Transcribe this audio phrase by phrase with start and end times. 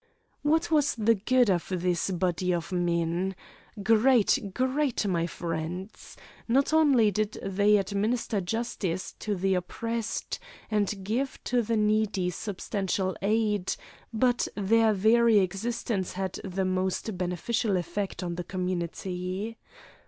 [0.41, 3.35] What was the good of this body of men?
[3.83, 6.17] Great, great, my friends.
[6.47, 10.39] Not only did they administer justice to the oppressed,
[10.71, 13.75] and give to the needy substantial aid;
[14.11, 19.55] but their very existence had the most beneficial effect on the community.